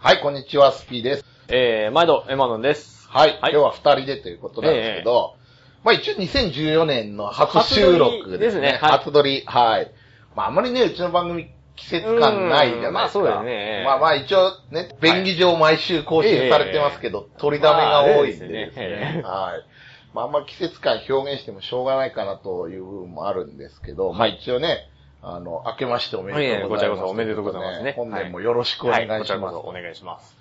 [0.00, 1.24] はい、こんにちは、スピーです。
[1.48, 3.08] えー、毎度、エマノンです。
[3.08, 5.34] はい、はい今日は二人でということなんですけど、
[5.82, 8.74] まあ一応2014年の初収録ですね。
[8.74, 9.42] 初撮りですねはい初撮り。
[9.44, 9.92] はい。
[10.36, 12.88] まああんまりね、うちの番組季節感ないじゃないですか。
[12.88, 19.66] うんまあそうだよねまあまあ一応ね、便宜上毎週更新されてますけど、撮りだめが多いんでですまあねはい。
[20.14, 24.88] まああんま季節感表現してもしょうがないかなという部分もあるんですけど、まあ一応ね、
[25.22, 26.96] あの、明けましておめでとうございます。
[26.96, 29.18] いえいえこちらこそおめでとうございますね本年もよろしくお願いします。
[29.20, 30.36] こちらこそお願いします。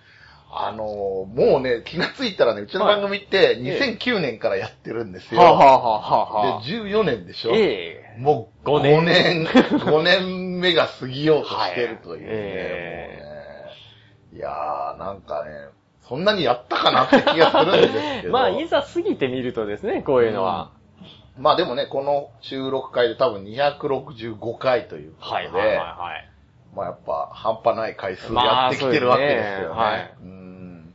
[0.49, 5.41] あのーもうね、気がついたらね、うちの番組って2009年からやってるんですよ。
[5.41, 7.51] はあ、はあはあはあ、で、14年でしょ？
[7.54, 13.19] ええもう五5年年、5年目が過ぎようとしてるというね、はいえ
[14.32, 14.37] もうね。
[14.37, 15.51] いやー、なんかね、
[16.07, 18.32] そんなにやったかなって気がするんですけど。
[18.33, 20.71] まあ、いざ過ぎてみるとですね、こういうのは。
[21.39, 26.29] まあでもね、この収録回で多分265回ということで、はいはいはいはい。
[26.75, 29.75] まあやっぱ半端ない回数やってきてるわけですよね。
[29.75, 30.93] まあねはいうん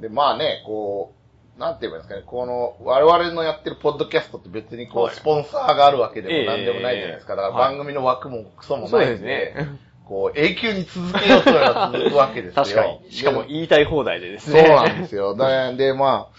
[0.00, 1.14] で、まあね、こ
[1.56, 7.36] う、なんて言えばいいんですかね、この、我々のやってるポッドキャストって別にこう、はいスポンサーがあるわけでええもなんでもないじゃないですか。
[7.36, 9.78] だからはい番組の枠もクソもないんで、ですね。
[10.06, 12.62] こう、永久に続けようというのが続くわけですよ。
[12.62, 13.10] 確かに。
[13.10, 14.68] しかもで言いたい放題でですそうね。
[14.68, 15.34] なんですよ。
[15.34, 16.36] だで、まあ、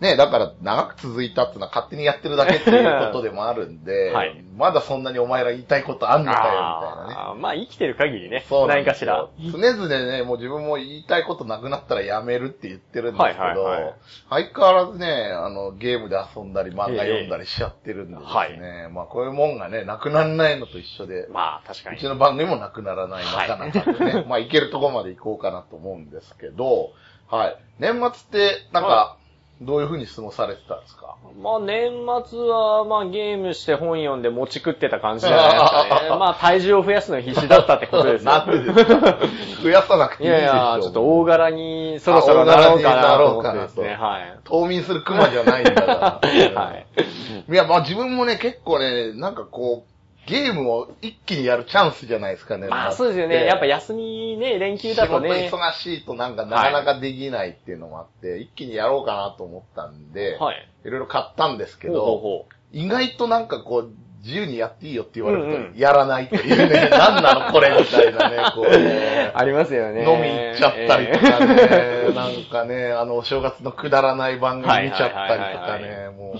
[0.00, 7.40] ね、だから長く続いたってのは勝手にやってるだけっていうことでもあるんで、 はいまだそんなにお前ら言いたいことあんのかよ、みたいなね。
[7.40, 8.44] まあ、生きてる限りね。
[8.46, 9.26] そうなん何かしら。
[9.38, 13.94] 常々ね、もう自分も言いたいことなくなったらやめるって言ってるんですけど、はいはいはい
[14.28, 22.04] 相変わらずね、あの、ゲームで遊んだり漫画読んだりしちゃってるんでですね、まあこういうもんがね、なくならないのと一緒で、まあ、確かにうち。
[22.04, 26.92] の番組もなくならない、なかなかでね、まあ行けるところまで行こうかなと思うんですけど、
[27.30, 27.56] はい。
[27.78, 29.16] 年末って、なんかは、
[29.60, 31.16] どういう風に過ごされてたんですか？
[31.42, 31.90] まあ、年
[32.26, 36.10] 末は、まあ、ゲームして本読んで持ち食ってた感じじゃないですかね。
[36.18, 38.30] まあ、体重を増やすの必死だったってことですよ。
[38.32, 39.16] なんでですか
[39.62, 43.98] 増やさなくていいでしょいやいや、ちょっと大柄にそろそろなろうかなと思ってですね。
[44.00, 44.38] あはい。
[44.44, 46.20] 冬眠する熊じゃないんだから。
[46.62, 46.86] はい。
[47.52, 49.89] いや、まあ自分もね、結構ね、なんかこう、
[50.26, 52.68] ゲームを一気にやるチャンスじゃないですかね。
[52.68, 53.44] まあそうですよね。
[53.44, 55.50] やっぱ休みね、連休だとね仕。
[55.50, 60.68] 事忙しいとなんかなかなかできないっていうのもあって、一気にやろうかなと思ったんで、はい。
[60.84, 63.90] いろいろ買ったんですけほうほう意外となんかこう、
[64.22, 69.32] 自由にやっていいよって言われるうんうんと、やらないっていうね、 なんなのこれみたいなね、こううね。
[69.34, 70.02] ありますよね。
[70.02, 76.34] 飲み行っちゃったりとかね、 なんかね、あの、お正月のくだらない番組見ちゃったりとかはいはいね、も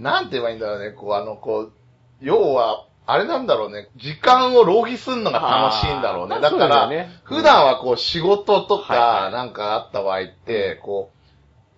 [0.00, 1.72] う、なんて言えばいいんだろうね、こう、あの、こう、
[2.20, 6.40] 要は、あれなんだろうね、時間を浪費するのが楽しいんだろうね。
[6.40, 6.90] だから、
[7.24, 11.10] 普段はこう、仕事とか、なんかあった場合って、こ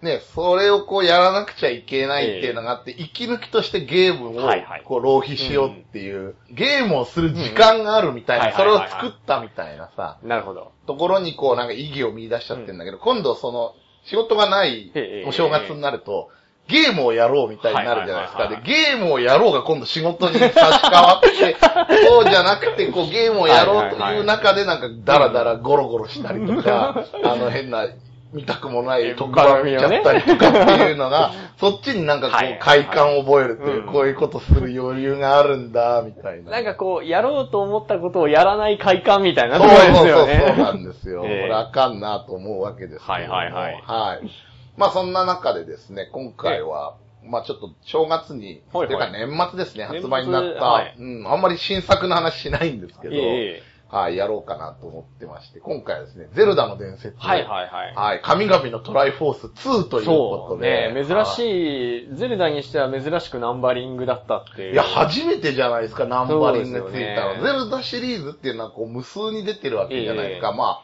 [0.03, 4.51] う、ね、それをこうやらなくちゃいけないっていうのがあって、息抜きとしてゲームを
[4.85, 8.45] こう浪費しようっていう、ゲームをする時間があるみたいうん。
[8.47, 10.27] な、それを作ったみたいなさ、う。
[10.27, 10.73] なるほど。
[10.89, 16.31] ところにこうなんか意義を見出しちゃってるんだけど、今度その仕事がないええお正月になると、
[16.71, 18.49] ゲームをやろうみたいになるじゃないですか。
[18.49, 21.57] で、ゲームをやろうが今度仕事に差し替わって、
[22.07, 27.87] そうじゃなくて、こうゲームをやろうという中でなんかダラダラゴロゴロしたりとか、あの変な、
[28.33, 36.53] 見たくもない特番見ちゃったりとかっていうのが、そっちになんかこはいう快感を覚えるっていうう、んこういうことする余裕があるんだ、みたいな。
[36.53, 40.07] なんかこう、やろうと思ったことをやらない快感みたいなそうそうそう。
[40.07, 41.25] そうなんですよ。
[41.27, 44.50] ええこれあかんなと思うわけですはいはいはいはい。
[44.81, 57.95] まあそんな中でですね、今回は、まあちょっと正月に、はいはいというか年末ですね、発売になった、はいうん、あんまり新作の話しないんですけど、いえはい、やろうかなと思ってまして、今回はですね、ゼルダの伝説、はいはいはい。
[57.95, 64.73] はい、神々のトライフォース2ということで、ね、珍はいしい、ゼルダにしては珍しくナンバリングだったっていう。
[64.75, 67.35] いや、初めてじゃないですか、ナンバリングついたの。
[67.35, 70.51] ねゼルダシリーズっていうのはこう無数に出てるわけじゃないですか。
[70.51, 70.83] ええまあ、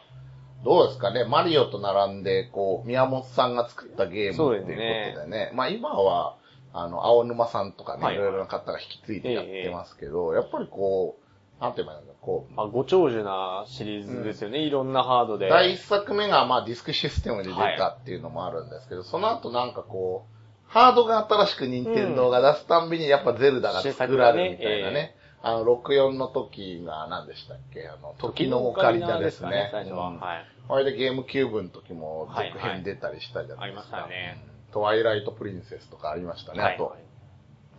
[0.67, 5.51] どうですかね、マリオと並んで、こう、宮本さんが作ったゲームっていうですねことでね。
[5.53, 6.35] まあ今は、
[6.73, 11.15] あの、青沼さんとかね、はいいろいろな方が引き継いでやってますけど、やっぱりこ
[11.59, 14.59] う、なんて言えばいいのか、こう、まあ、ご長寿なシリーズですよね。
[14.59, 15.47] いろんなハードで。
[15.49, 25.15] 第一作目がまあディスクシステムで出たっていうのもあるんですけど、その後なんかこう、ハードが新しく任天堂が出すたんびにやっぱゼルダが作られるみたいなね。
[25.41, 27.87] あの、64の時が何でしたっけ？
[27.87, 29.69] あの、時のオカリナですね。
[29.71, 30.09] 最初は。
[30.09, 30.45] うんはい。
[30.69, 33.97] あれでゲームキューブの時も続はいはい編出たりしたじゃないですか。
[33.97, 36.95] ありましたねうんトワイライトプリンセスとかありましたね、はいあと。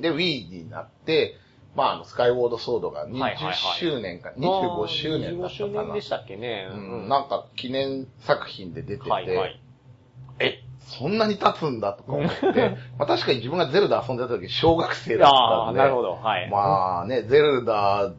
[0.00, 1.36] で、Wii になって、
[1.76, 5.82] まあ、あの、スカイウォードソードが20はいはいはい周年か、25周年だったか25周な。
[5.84, 6.68] 年でしたっけね。
[6.72, 9.60] うん、なんか記念作品で出てて、はいはい。
[10.40, 15.80] え、そんなに経つんだとか思って、 まあ確かに自分がゼルダ遊んでた時小学生だったんで。
[15.80, 16.14] ああ、なるほど。
[16.14, 16.50] はい。
[16.50, 18.16] まあね、ゼルダっ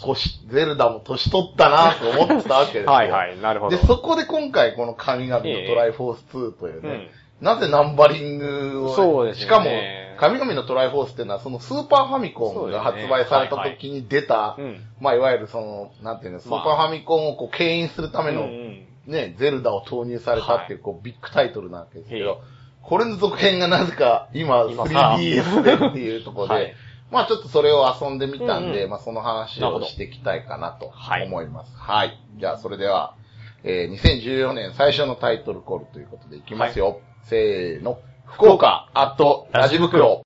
[0.00, 2.92] 年、ゼルダも年取ったなと思ってたわけですよ。
[2.92, 3.76] はいはい、なるほど。
[3.76, 6.88] で、そこで今回この神々のトライフォース2というね、
[7.40, 7.46] うん。
[7.46, 9.46] なぜナンバリングを、そうですよね。
[9.46, 9.70] しかも、
[10.18, 14.80] 神々のトライフォースっていうのは、そのスーパーファミコンが発売された時に出た、うん。
[15.00, 18.86] まあ、いわゆるその、なんていうの、スーパーファミコンをこう、牽引するための、うんうん。
[19.06, 22.40] ね、ゼルダを投入されたっていう、こう、ビッグタイトルなわけですけへど、
[22.82, 25.16] これの続編がなぜか、今、今さ。
[25.18, 26.74] 3DS でっていうところで、はい
[27.10, 31.72] まあちょっとそれを遊んでみたんで、うんうんまあその話をしていきたいかなとはい思います。
[31.76, 32.18] はい。
[32.38, 33.14] じゃあそれでは、
[33.62, 37.00] えー2014年最初のタイトルコールということでいきますよ。
[37.24, 37.98] せーの。
[38.26, 40.25] 福岡、アット、ラジ袋。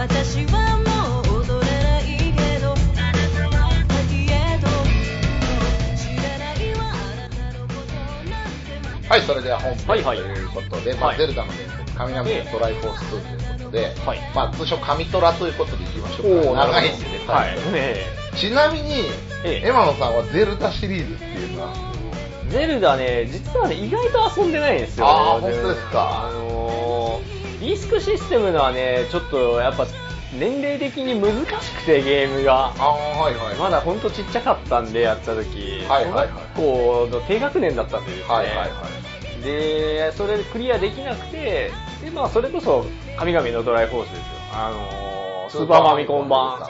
[0.00, 0.06] は
[0.78, 2.74] もう踊れないけど。
[2.74, 4.66] 先へと
[5.94, 7.92] 知らないわあなたのこと
[8.30, 11.18] なんてはい、それでは本はいはい編ということで、まあはい。
[11.18, 14.18] ゼルダの伝説、神々のトライフォース2ということで、はい。
[14.34, 16.66] まあ通称神トラということでいきましょうか。
[16.66, 17.44] 長いんでね、は
[18.32, 18.36] い。
[18.38, 19.02] ちなみに、
[19.44, 19.68] ええ。
[19.68, 21.74] エマノさんはゼルダシリーズっていうのは、
[22.48, 25.06] えゼルダね、実はね、意外と遊んでないんですよ。
[25.06, 26.28] あー本当ですか。
[26.28, 26.49] あのー、
[27.60, 29.86] ディスクシステムのはね、ちょっとやっぱ、
[30.32, 32.68] 年齢的に難しくてゲームが。
[32.68, 33.56] ああ、はいはい。
[33.56, 35.84] まだほんとちっちゃかったんで、やった時。
[35.86, 38.34] はいはいはい小学校の低学年だったんでですね。
[38.34, 39.44] はいはいはい。
[39.44, 41.70] で、それでクリアできなくて、
[42.02, 42.86] で、まあ、それこそ、
[43.18, 44.24] 神々のドライフォースですよ。
[44.54, 46.60] あのー、スーパーファミコン版。
[46.60, 46.66] ね。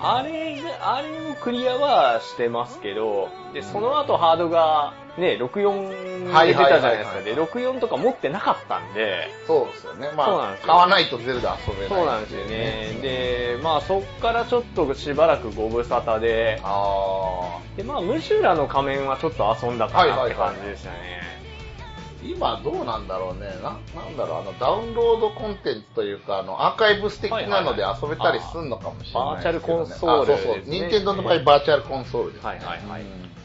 [0.00, 7.16] あれが、あれをクリアはしてますけど、で、その後ハードが、ね、64はいで出たじゃないですか。
[7.16, 10.10] はいはいはいで、64とか持ってなかったんで、そうですよね。
[10.14, 11.88] まあそうなんで、すよ買わないとゼルダ遊べない。
[11.88, 12.98] そうなんですよね。
[13.00, 21.22] で、まあそっからちょっとしばらくご無沙汰で、あで、まあムシュラの仮面はちょっと遊んだかなって感じでしたね。
[21.32, 21.36] ー
[22.32, 23.46] 今どうなんだろうね。
[23.62, 29.36] な、なんだろう、あの、ダウンロードコンテンツというか、あの、アーカイブス的なので遊べたりすんのかもしれないですけど、ね。
[29.36, 30.62] バーチャルコンソールあそうそう。
[30.66, 32.48] 任天堂の場合、バーチャルコンソールです、ね。
[32.48, 33.36] はいはいはいうん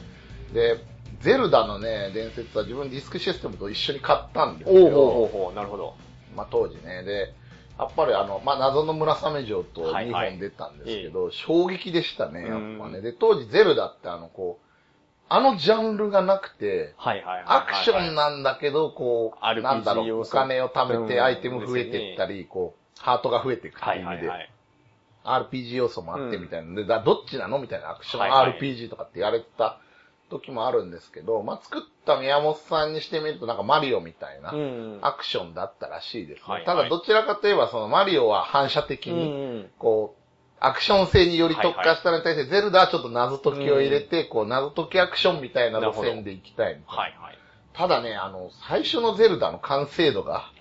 [0.54, 0.84] で、
[1.22, 4.92] ゼルダのね、伝説は自分ディスクシステムと一緒に買ったんですおうほうよ。
[4.92, 5.96] ほうほう、なるほど。
[6.36, 7.04] まあ当時ね。
[7.04, 7.34] で、
[7.78, 12.60] やっぱりあの、まあ謎の村雨城と2はいはい本出たんですけど、衝撃でしたね、やっぱう
[12.90, 13.02] んね。
[13.02, 14.66] で、当時ゼルダってあの、こう、
[15.30, 17.46] あのジャンルがなくて、はいはいはいはい。
[17.60, 24.50] アクションなんだけど、こう、なんだろう、お金を貯めうんてアイテム増えていったり、こう、ハートが増えていくってはいいう意味で、はいはい。
[25.24, 29.80] RPG 要素もあってみたいなので、だどっちなのみたいなアクションはいはい RPG とかってやれてた
[30.32, 35.00] 時もあるんですけど、まあ、作った宮本さんにしてみるとなんかマリオみたいなうん。
[35.02, 36.44] アクションだったらしいですね。
[36.48, 39.28] はいはいただどちらかといえばそのマリオは反射的うんに、う
[39.66, 39.70] ん。
[39.78, 40.22] こう、
[40.60, 47.38] アクション性により特化したのに対して、ゼルダはちょっと謎解きを入れて、こう、謎解きアクションみたいな路線で行きたいみたいなはいはい。
[47.74, 50.52] ただね、あの、最初のゼルダの完成度が。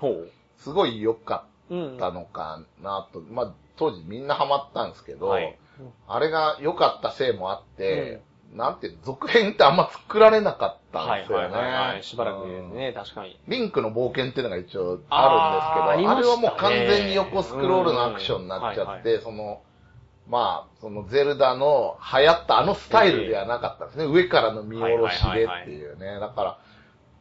[0.56, 5.58] すごい良かうんったのかなと、まあ、当時みんなハマったんですけど、はい。
[6.08, 8.22] あれが良かったせいもあって、
[8.54, 11.54] なんて続編ってあんま作られなかったんはいですよね。
[11.54, 12.02] はいはいはい。
[12.02, 13.38] しばらくうんね、確かに。
[13.46, 19.62] リンクの冒険っていうのが一応あるんですけど、あねれはもう完全に横スクロールのアクションになっちゃうんって、その、
[20.28, 24.04] まあ、そのゼルダの流行ったあのスタイルではなかったんですね。
[24.06, 26.18] 上からの見下ろしでっていうね。
[26.18, 26.58] だから、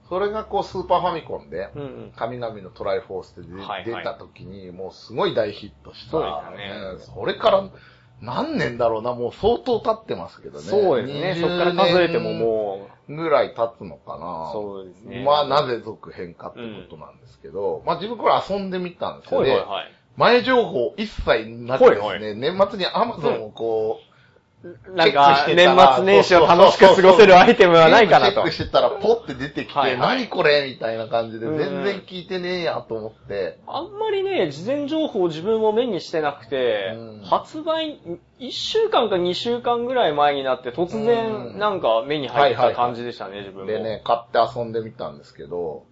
[0.09, 1.69] それがこうスーパーファミコンで。
[2.15, 6.12] 神々のトライフォースで出,、はいはいた時に、もうすごい大ヒットした。
[6.12, 7.69] そうですねそれから、
[8.21, 10.65] 何年だろうな、もう相当経ってますけどね。
[10.65, 11.38] そうですね。
[11.39, 12.99] そっから数えてももう。
[13.15, 14.49] ぐらい経つのかう、な。
[14.53, 15.23] そうですね。
[15.23, 19.49] まあ、なぜ続編かってことなんですけど、まあ自分これ遊んでみたんですよね。
[19.49, 19.91] はいはいはい。
[20.15, 24.08] 前情報一切なくですね、はいは年末に Amazon をこう、
[24.93, 28.51] なんか、年末年始を楽しく過ごせるアイテムはないかなとチェック。
[28.51, 37.99] してたらポッて出てきて、はいはい何これみたいな感じで、うん全然聞いてねえやと思って、あんまりね、事前情報を自分も目にしてなくて、うん発売、
[38.39, 43.71] 1週間か2週間ぐらい前になって突う然、んなんか目に入った感じでしたね、自分も。
[43.71, 45.85] でね、買って遊んでみたんですけど、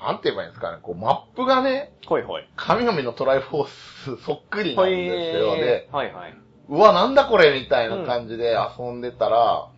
[0.00, 2.48] なんて言えばいいんですかね、こうマップがね、ほいほい。
[2.56, 5.88] 神々のトライフォースそっくりなんですよね。
[5.92, 6.34] はいはい。
[6.68, 9.68] うわ、なんだこれみたいな感じで遊んでたら、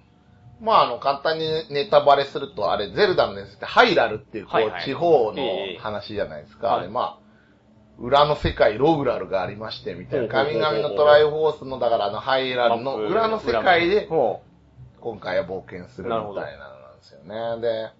[0.60, 6.68] まあ、あの、簡単にネタバレすると、あれ、ゼルダの伝説ってハイラルっていう、こう、はいはい地方のええ話じゃないですか。
[6.68, 7.18] はいあれ、まあ、
[7.98, 10.28] 裏の世界、ローグラルがありまして、みたいな。
[10.28, 14.42] 神々のトライフォースの、だからあの、ハイラルの裏の世界で、ほ
[15.00, 17.60] 今回は冒険するみたいなのなんですよね。
[17.62, 17.90] で、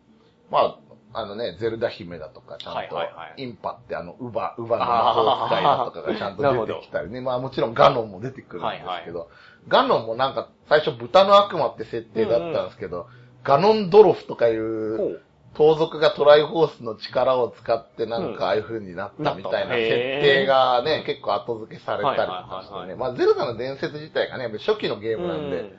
[0.51, 0.79] まあ、
[1.13, 7.21] あのね、ゼルダ姫だとか、ちゃんとはいはいはい、インパってあの、ウバ、ウバの魔法使いだとかがちゃんと出てきたりね。
[7.21, 9.29] まあもちろんガノンも出てくるんですけど、
[9.69, 13.09] ガノンもなんか最初豚の悪魔って設定だったんですけど、
[13.43, 15.21] ガノンドロフとかいう。
[15.55, 22.95] 盗賊がトライフォースの力を使ってなんかああいう風になったみたいな設定がね、結構後付けされたりとかしてね。
[22.95, 25.75] まあゼルダの伝説自体がね、初期のゲームなんで、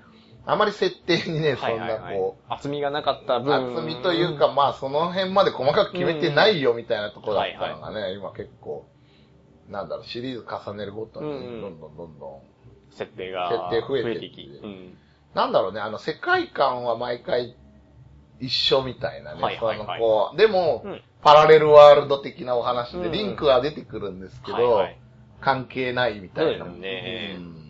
[0.45, 3.73] あまり設定にね、そんなこう、厚みがなかった分。
[3.77, 8.87] 厚みというか、まあその辺まで細かく決めてないよみたいなところだったのがね、今結構、
[9.69, 12.41] なんだろう、シリーズ重ねるごとに、うんどんどんどんどん、
[12.91, 14.41] 設定が設定増えていき。
[14.63, 14.97] うん。
[15.35, 17.55] なんだろうね、あの世界観は毎回
[18.39, 19.87] 一緒みたいなね、はいはいはい。
[19.87, 21.01] そのこう、でも、うん。
[21.21, 24.87] パラレルワールド的なお話で、うんリンクは出てくるんですけど、
[25.39, 26.65] 関係ないみたいな。
[26.65, 27.35] ね。
[27.37, 27.60] うん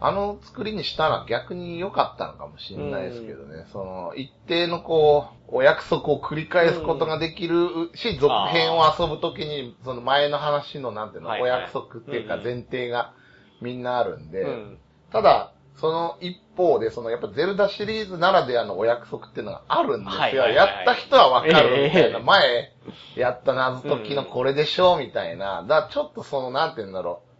[0.00, 3.66] あの作りにしたら逆に良かったのかもしれないですけどね。
[3.72, 13.14] その、一定のこう、お約束を繰り返すことができるし、続編を遊ぶときに、その前の話のなんていうの、はいはいお約束っていうかうん前提が
[13.60, 14.78] みんなあるんで、うん
[15.12, 20.20] ただ、その一方で、そのやっぱゼルダシリーズならではのお約束っていうのがあるんですよ。
[20.20, 22.18] はいはいはいやった人はわかるみたいな。
[22.18, 22.72] ええ前、
[23.16, 25.62] やった謎解きのこれでしょうみたいな。
[25.62, 27.33] だからちょっとその、なんて言うんだろう。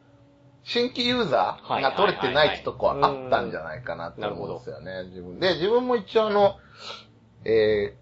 [0.64, 5.04] 新規ユーザーが取れてないってとこはあったんじゃないかなって思うんですよね。
[5.10, 5.38] 自分。
[5.38, 6.56] で、自分も一応あの、
[7.44, 7.94] え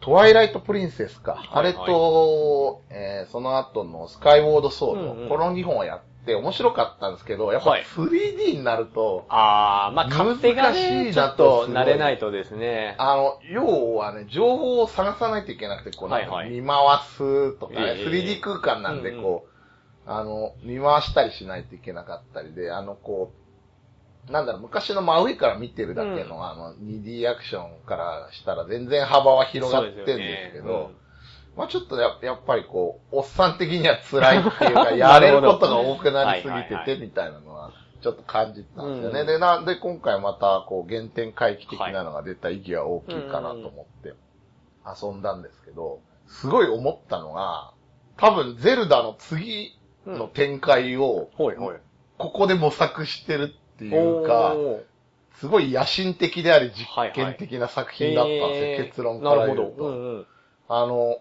[0.00, 1.44] ー、トワイライトプリンセスか。
[1.52, 5.22] あれと、えー、その後のスカイウォードソード、うん。
[5.22, 7.84] うんこの2本をやって面白かったんですけど、やっぱはい。
[7.84, 12.96] 3D になると、ああ、まあ勝手が難しね、いちょっと慣れないとですね。
[12.98, 16.60] あの、要はね、情報を探さないといけなくて、こう、なんかはいはい。
[16.60, 16.76] 見回
[17.16, 18.02] すとか、ねえ。
[18.02, 19.47] え 3D 空間なんで、こう、
[20.08, 23.30] あの、見回したりしないといけなかったりで、あの、こ
[24.28, 26.44] う、なんだろう、昔の真上から見てるだけの、うん。
[26.44, 30.88] あの、2D アクションからしたら全然幅は広がってんですけどね、
[31.56, 39.20] まあちょっとややっぱりこう、おっさん的には辛いっていうか、やれることが多くなりすぎてて、みたいなのは、ちょっと感じたんですよね。
[39.20, 39.26] うん。
[39.26, 44.14] で、なんで今回また、こう、原点回帰的なのが出た意義は大きいかなと思って、
[44.86, 47.72] 遊んだんですけど、すごい思ったのが、
[48.16, 51.30] 多分、ゼルダの次の展開を。
[52.18, 54.56] ここで模索してるっていうか、
[55.34, 59.62] すごい野心的であり実はいはい験的な作品だったんですよ、結論から言うと。
[59.62, 59.88] なるほど。
[59.88, 60.26] うんうん。
[60.68, 61.18] あの、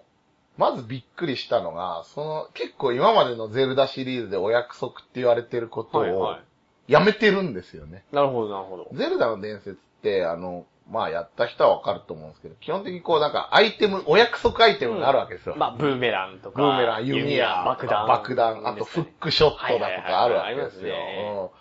[0.57, 6.41] まずびっくりしたのが、その、結構今までのゼルダシリーズでお約束って言われてることをはいは、
[6.87, 8.03] やめてるんですよね。
[8.11, 8.15] い。
[8.15, 8.89] なるほど、なるほど。
[8.93, 15.55] ゼルダの伝説って、あの、まあやった人はわかると思うんですけど、基本的にこうなんかアイテム、お約束アイテムがあるわけですよ。
[15.57, 16.61] まあ、ブーメランとか。
[16.61, 18.07] ブーメラン、弓矢、爆弾。
[18.07, 21.51] 爆弾、あとフックショットだとかあるわけですよ。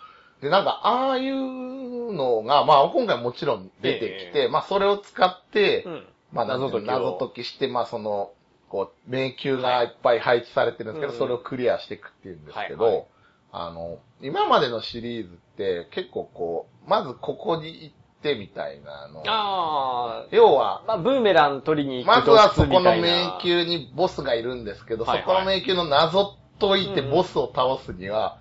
[0.41, 6.07] で、なんか、ああいうのが、まあ今回もちろん出てきて、まあそれを使って、うん。
[6.31, 8.31] まあ謎解き謎解きして、まあその、
[8.69, 13.07] こう、迷宮がいっぱい配置されてるんですけど、うんそれをクリアしていくっていうんですけど、
[13.51, 17.95] あの、今までのシリーズって結構こう、まずここに行っ
[18.27, 19.23] てみたいなの。
[19.25, 20.25] ああ。
[20.31, 28.39] 要は、まあ、ブーメラン取りに行くまずはそこの迷宮にボスがいるんですけど、はいはいそこの迷宮の謎解いてうんボスを倒すには、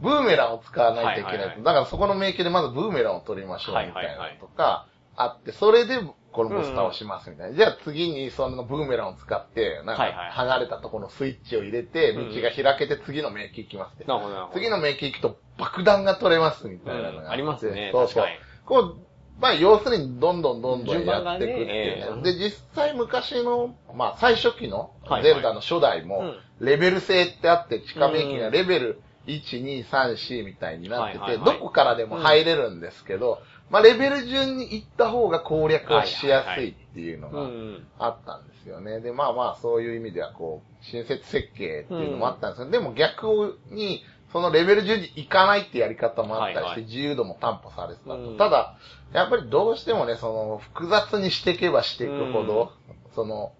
[0.00, 1.32] ブーメランを使わないといけない。
[1.32, 5.98] はいはいはいだからそこの迷宮でまずブーメランを取りましょうみたいないのとか、あって、それで
[6.32, 7.56] このボス倒しますみたいな。
[7.56, 14.06] じゃあ次にそのブーメランを使って、なんか離れたところのスイッチを入れて、道うんが開けて次の迷宮行きますって。
[14.54, 17.90] 次の迷宮行くと爆弾が取れますみたいなのがって、うんありますね。
[17.92, 18.30] そうそう確か。
[18.30, 18.36] に。
[18.64, 19.07] こう、
[19.40, 21.72] まあ、要するに、どんどんどんどんやっていくっていうね。
[21.72, 22.22] ええ。
[22.22, 24.90] で、実際昔の、まあ、最初期の
[25.22, 26.66] ゼルダの初代も、うん。
[26.66, 33.40] レベル制ってあって、地下迷宮がレベル1、2、3、4みたいになってて、どこからでも入れるんですけど、
[33.70, 37.86] まあ、レベル順に行った方が攻略はしやすいっていうのうがん。
[37.98, 39.00] あったんですよね。
[39.00, 48.16] で、まあまあ、そういう意味では、こう、親切設計っていうのもあったんですけど、でも逆に、そのレベル順に行かないってやり方もあったりして、はいはい自由度も担保されてたと。
[48.16, 48.76] うんただ、
[49.12, 52.72] やっぱりどうしてもね、その、複雑にしていけばしていくほど、
[53.14, 53.52] その、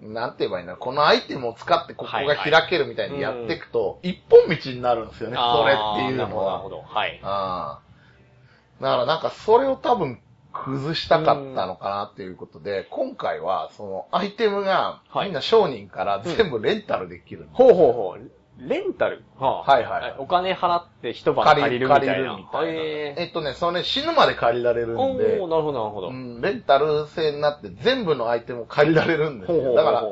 [0.00, 6.68] なんて言えばいいんだこのアイテムを使ってここが開けるみたいにやっていくと、一本道になるんですよね、それっていうのなるほど、なるはほ。
[6.70, 6.82] ど。
[6.82, 7.20] はい。
[7.22, 8.82] ああ。
[8.82, 10.20] だからなんかそれを多分
[10.52, 18.30] 崩したかったのかなっていうことで、今回はそのアイテムがはいみんな商人から全部レンタルできるんですほうほうほう。
[18.58, 19.24] レンタル？
[19.38, 22.14] ははいはいはいお金払って一晩借借りるみたいな。
[22.14, 22.72] り借りるみたいな。
[22.72, 26.08] へえっとね、それね、死ぬまで借りられるんでー、なるほど、なるほど。
[26.08, 29.74] うん、レンタル制になって全部のアイテムを借りられるんですよ。
[29.74, 30.04] だから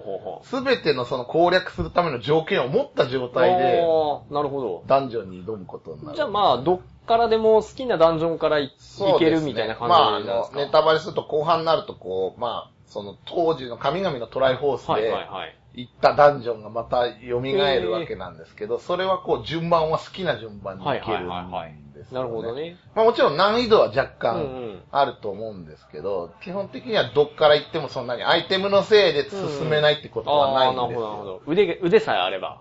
[0.42, 3.82] すべてのその攻略するための条件を持った状態で、
[4.30, 4.84] なるほど。
[4.86, 6.16] ダンジョンに挑むことになる。
[6.16, 10.56] じゃあまあ、どっからでも好きなダンジョンからいそうですねいけるみたいな感じです、か？
[10.56, 15.56] ネタバレすると後半になるとこう、まあ、その当時の神々のトライフォースはいではいはい。
[15.74, 22.28] 行ったダンジョンがまた蘇るわけなんですけど、それはこう順番は好きな順番にはいはい行けるはいはいんですよね。
[22.28, 22.76] なるほどね。
[22.94, 24.82] まあもちろん難易度は若うんう干ん。
[24.90, 31.40] あると思うんですけど、基本的にはどっから行ってもそんなにアイテムのせいで進めないってことはないんですああー、なるほど、なるほよ。
[31.46, 31.52] ど。
[31.52, 32.60] 腕が、腕さえあれば。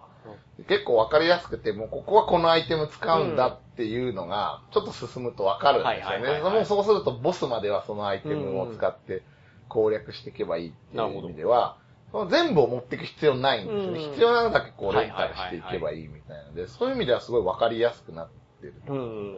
[0.67, 6.57] 結構わかりやすくて、もうここはこのアイテム使うんだっていうのが、ちょっと進むとわかるんですよはいはいはいはいね。
[6.59, 9.23] もうそうするとボスまではそのアイテムを使って
[9.69, 11.77] 攻略していけばいいっていう意味では、
[12.11, 13.99] その全部を持っていく必要ないんですよね。
[14.03, 18.29] うん必要なのだけこうはいレンタルしていけばいいみたいなので、そういう意味ではすごいわかりやすくなっ
[18.61, 18.73] てる。
[18.87, 19.35] うん。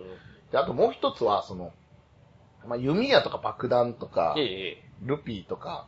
[0.52, 1.72] で、あともう一つは、その、
[2.68, 4.46] まあ、弓矢とか爆弾とかえ、え
[4.80, 5.88] えルピーとか、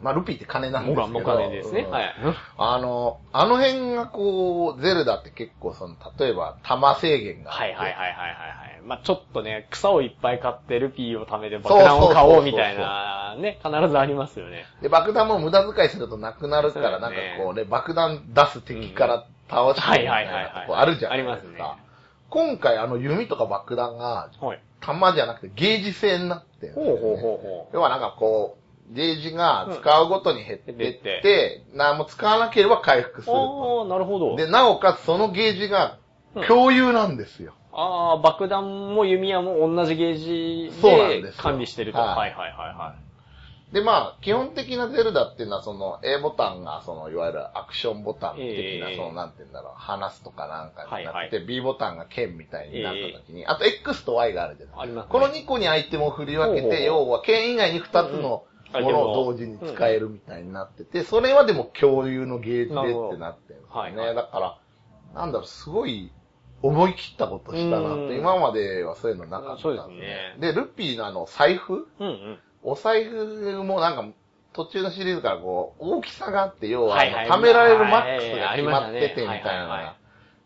[0.00, 0.82] まあ、ルピーって金なえ。
[0.82, 1.08] んですけど。
[1.08, 1.82] もが、もかねですね。
[1.82, 2.14] うんはい。
[2.58, 7.50] あの、あの辺がこう、ゼルダって結構その、例えば、弾制限が。
[7.50, 8.82] はいはいはいはいはいはい。
[8.84, 14.66] まあちょっとね、草をいっぱい買ってルピーを貯めて爆弾を買おうみたいな、ね、必ずありますよね。
[14.82, 21.40] で、爆弾も無駄遣いするとなくなるから、なんかこうね、爆弾出す敵から倒してみたいなとこあるじゃないですか。
[21.40, 21.84] ありますね
[22.30, 24.60] 今回あの弓とか爆弾が、はい。
[24.80, 26.72] 弾じゃなくてゲージ制になってね。
[26.74, 33.32] ほうほうほうほ要はなんかこう、ゲージが使うごとに減ってってて、何も使わなければ回復すう。
[33.32, 33.80] ると。
[33.80, 34.36] ああ、なるほど。
[34.36, 35.98] で、なおかつそのゲージが
[36.46, 37.54] 共有なんですよ。
[37.72, 41.98] ああ、爆弾も弓矢も同じゲージでそうなんですよ管理してると。
[41.98, 42.94] はいはいはいはいは
[43.72, 54.80] で、まあ、基本的なゼルダっていうのは、その A ボタンが、その、いわゆるアクションボタン的な、ええその、なんて言うんだろう、話すとかなんかになって B ボタンが剣みたいになった時に、あと X と Y があるじゃないい。
[54.82, 55.10] ありますね。
[55.10, 63.90] この2個にアイテムを振り分けて、要は剣以外に2つのうんうんものを同時に使えるみたいになってて、それはでも共有のゲージでってなってるんですよね。
[63.90, 64.14] はいはい。
[64.14, 64.58] だから、
[65.14, 66.10] なんだろう、すごい
[66.62, 68.08] 思い切ったことしたなっうん。
[68.08, 69.60] て、今まではそういうのなかったんで。
[69.60, 70.36] すそうですね。
[70.40, 71.86] で、ルピーのあの、財布？
[72.00, 72.38] うんうん。
[72.62, 74.06] お財布もなんか、
[74.54, 79.96] 途中のシリーズからこう、大きさがあって、要は、貯められるマックスはいが決まっててみたいなのが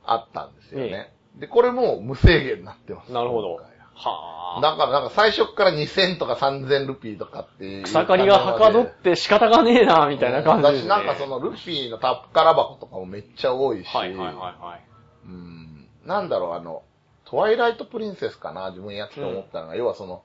[0.05, 1.13] あったんですよえね。
[1.37, 3.13] で、これも無制限になってます。
[3.13, 3.55] なるほど。
[3.55, 3.61] は
[3.95, 4.38] あ。
[4.63, 7.83] だからなんか最初から2000とか3000ルピーとかっていう。
[7.85, 10.73] 草刈りがはかどって仕方がねえな、みたいな感じね。
[10.75, 13.89] だしなんかそのルピーの入った宝箱とかもめっちゃ多いし。
[13.89, 14.85] はいはいはいはい。
[15.27, 15.89] うん。
[16.05, 16.83] なんだろう、あの、
[17.25, 20.23] トワイライトプリンセスかな、自分やってて思ったのが、要はその、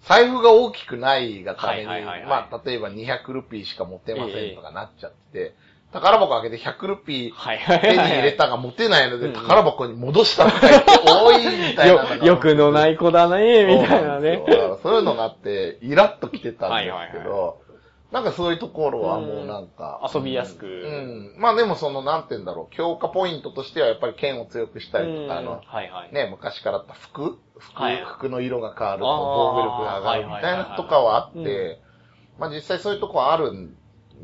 [0.00, 5.54] 財布が大きくないがために、はいはいはいはいまあ、例えば200ルピーしか持てませんとかなっちゃってて、
[6.00, 8.10] 宝箱開けて100ルピー手にはい。
[8.10, 12.16] 入れたが持てないので、うん宝箱に戻したとか言って多いみたいな。
[12.16, 14.42] よ、欲のない子だね、みたいなね。
[14.82, 17.66] そういうのがあって、イラッと来てたんですけど、はいはい
[18.12, 20.66] なんかそういうところはもうなんか、うん遊びやすく。
[20.66, 21.34] うん。
[21.38, 26.14] まあでもその、なんて言うんだろう、強化ポイントとしてはやっぱり剣を強くしたりとか、あの、はいはい。
[26.14, 27.38] ね、昔からあった服。
[27.58, 28.04] 服、はい。
[28.04, 31.80] 服の色が変わると防御力が上がるみたいなとかはあって、
[32.38, 33.75] まあ実際そういうとこはあるん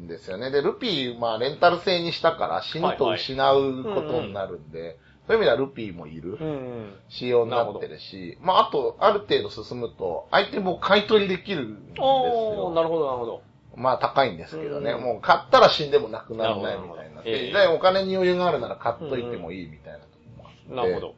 [0.07, 0.51] ですよね。
[0.51, 6.95] で、ルピー、まあレンタル制にしたから死ぬと失うことになるんで、そういう意味ではルピーもいるうん。
[7.09, 12.71] 仕様になってるし、まああと、ある程度進むと、アイテムを買い取りできるんですおー、よ。
[12.75, 13.43] なるほどなるほど。
[13.77, 17.03] まあ高いんですけどね、うんもう買ったら死んでもなくならないみたいな。
[17.05, 21.15] なるほどええで、お金に余裕があるなら買っといてもいいみたいなとこもあってなるほど。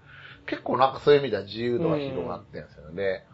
[0.47, 3.25] 結構なんかそういう意味では自由度が広がってるんですよね。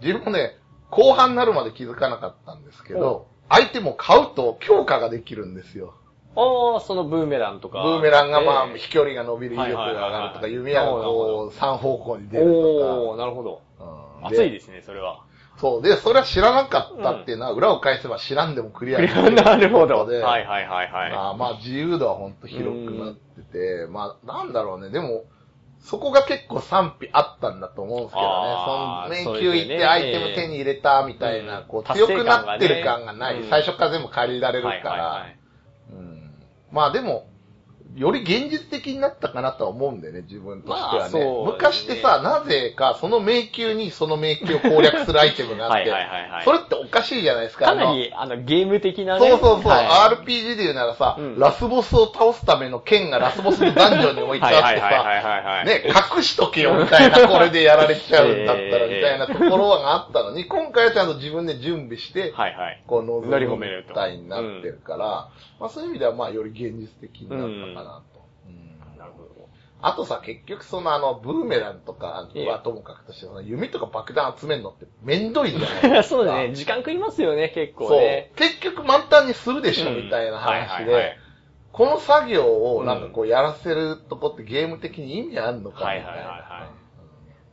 [0.00, 0.56] 自分もね、
[0.94, 5.94] 後半になるまで気づかなかったんですけど、アイテムを買うと強化ができるんですよ。
[6.36, 7.82] ああ、そのブーメランとか。
[7.82, 13.62] ブーメランがまあええ飛距離が伸びる威力が上がるとか、弓矢がこう3方向に出るおー、となるほど。
[14.22, 14.28] か。。
[14.28, 15.24] 熱いですすね、それは。
[15.58, 15.82] そう。
[15.82, 19.98] で、それは知らなかったっていうのは、裏を返せば知らんでもクリアできるなるほど。
[20.06, 21.12] はいはいはいはい。
[21.12, 25.24] まあまあ自由度は本当広くなってて、まあなんだろうね、でも、
[25.84, 29.24] そこが結構賛否あったんだと思うんですけどね。
[29.24, 33.40] その迷宮行ってアイテム手に入れたみたいな、うんこう強くなってる感がない。
[33.42, 35.26] うん最初から全部借りられるから。
[36.72, 37.28] まあでも、
[37.94, 41.18] より現実的になったかなとは思うんだよね、自分としてはね。
[41.20, 46.44] まあね昔ってさ、なぜかその迷宮にその迷宮を攻略するアイテムがあって、はいはいはいはい。
[46.44, 47.70] それっておかしいじゃないですか。
[47.70, 49.28] あのかなり、あの、ゲーム的なね。
[49.28, 55.66] そうそうそう、はい RPG で言うならさ、うんラスボスを倒すための剣がラスボスのダンジョンに置いてあってはいはいはいさ、はいはい。
[55.66, 55.84] ね、
[56.16, 62.82] 隠しとけよみたいな、 これでやられちゃうんだったらえーみたいなところがあったのに、今回はちゃんと自分で準備して、はいはい。
[62.86, 65.28] こう臨乗り込めるみたいになってるから、
[65.64, 68.26] まあそういう意味ではまあより現実的になったかなと。
[68.46, 69.48] うんなるほど。
[69.80, 76.02] あとさ、結局そのあの、ブーメランとかええはともかくとして、その弓とか爆弾集めるのってめんどいじゃないですか。
[76.04, 76.54] そうだね。
[76.54, 78.32] 時間食いますよね、結構そうね。。
[78.36, 81.16] 結局満タンにするでしょ、うんみたいな話はいはいはいで、
[81.72, 82.44] この作業
[82.76, 86.08] をなんかこうやらせるとこってゲーム的に意味あんのかみたいな。
[86.08, 86.84] はいはいはいはい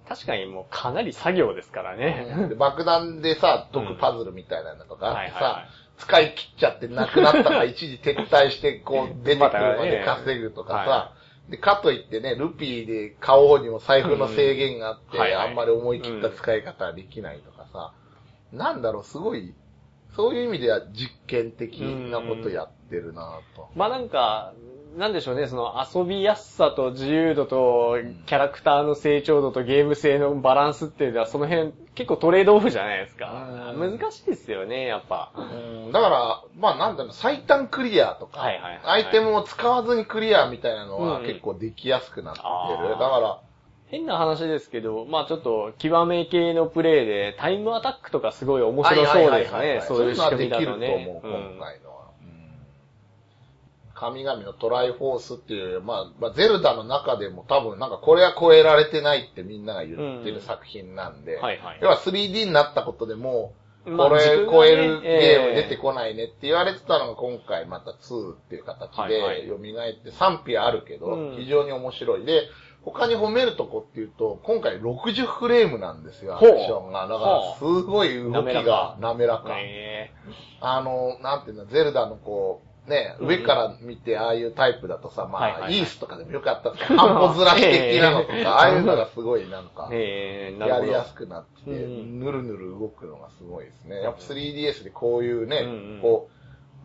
[0.08, 2.54] 確かにもうかなり作業ですからね。
[2.58, 5.66] 爆弾でさ、解くパズルみたいなのとかあってさ、
[6.02, 11.14] 使い切っちゃってなくなったから 一時撤退してこう出てくるまで稼ぐとかさ、
[11.50, 15.48] で、かといってね、ルピーで買おうにも財布の制限があって、うんはいはい。
[15.50, 17.94] あんまり思い切った使い方はできないとかさ、
[18.52, 19.54] なんだろう、すごい、
[20.16, 23.70] そういう意味では実験的なことやってるなと。
[23.76, 24.54] まあなんか、
[24.98, 33.74] なんでしょうね、その遊びやすさと自由度とキャラクターの成長度とゲーム性のバランスっていうのはその辺結構トレードオフじゃないですか。
[33.74, 35.32] うん難しいですよね、やっぱ。
[35.36, 42.48] うんだから、まあなんだろう、最短クリアとか、はいはいはいアイテムを使わずにクリアみたいなのはうん結構できやすくなってる。
[42.48, 43.40] あーだから、
[43.88, 49.84] 変な話ですけど、まあちょっと極め系のプレイでタイムアタックとかすごい面白そうですね。
[49.88, 51.22] そういう仕組みだとそういうのはできると思う、ね。
[51.24, 52.01] うん今回のは。
[54.08, 61.80] うん神々のトライフォースっていう、まあ、まあ、ゼルダの中でも多分なんかこれは超えられてないってみんなが言ってる作品なんで、はいはい。
[61.82, 63.54] 要は 3D になったことでも
[63.86, 72.26] これ超えるゲームええ出てこないねって言われてたのが今回また2っていう形で蘇って賛否あるけどうん、非常に面白い。
[72.26, 72.44] で、
[72.84, 77.08] 他に褒めるとこっていうと、今回60フレームなんですよ、アクションが。
[77.08, 79.50] だからすごい動きが滑らか。
[79.50, 80.14] ね
[80.62, 83.28] あの、なんていうの、ゼルダのこう、ね、うん。
[83.28, 85.80] 上から見てああいうタイプだとさ、まあ、はいはいはい。
[85.80, 86.72] イースとかでもよかった。
[86.72, 88.44] んですけど、半歩ずらし的なのと ええ。
[88.44, 90.86] か、ああいうのがすごいなんか、ええなるほど。
[90.86, 92.20] やりやすくなってて、うん。
[92.20, 94.02] ぬるぬる動くのがすごいですね。
[94.02, 96.00] やっぱ 3DS でこういうね、うんうん。
[96.02, 96.30] こ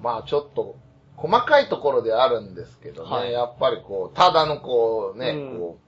[0.01, 0.77] う、まあちょっと、
[1.17, 3.33] 細かいところであるんですけどね、はい。
[3.33, 5.59] やっぱりこう、ただのこうね、うん。
[5.59, 5.79] こ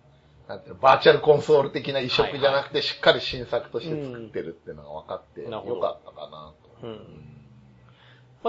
[0.46, 6.86] う、なんていうの、バーチャルコンソール的な移植じゃなくて、しっかり新作として作ってるっていうのが分かって、よかったかなと。
[6.86, 7.37] うん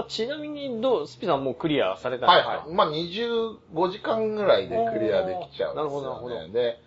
[0.00, 2.48] まあ、ちなみにどう、スピさんもうクリアされたんですか？
[2.48, 2.74] はいはい。
[2.74, 5.74] まあ、25時間ぐらいでクリアできちゃうんですよ、ね。
[5.76, 6.48] なるほどなるほど。
[6.48, 6.78] で、